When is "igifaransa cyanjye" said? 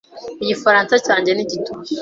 0.43-1.31